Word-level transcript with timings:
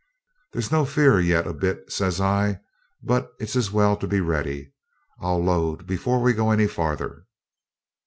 'There's 0.53 0.71
no 0.71 0.83
fear 0.83 1.19
yet 1.19 1.45
a 1.45 1.53
bit,' 1.53 1.91
says 1.91 2.19
I; 2.19 2.59
'but 3.03 3.31
it's 3.39 3.55
as 3.55 3.69
well 3.71 3.95
to 3.97 4.07
be 4.07 4.19
ready. 4.19 4.73
I'll 5.19 5.43
load 5.43 5.85
before 5.85 6.19
we 6.23 6.33
go 6.33 6.49
any 6.49 6.65
farther.' 6.65 7.27